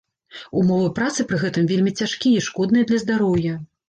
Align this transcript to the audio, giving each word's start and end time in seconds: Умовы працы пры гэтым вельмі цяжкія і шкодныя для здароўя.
Умовы 0.59 0.85
працы 0.99 1.25
пры 1.31 1.37
гэтым 1.43 1.67
вельмі 1.71 1.93
цяжкія 2.05 2.39
і 2.39 2.45
шкодныя 2.47 2.87
для 2.93 2.99
здароўя. 3.05 3.53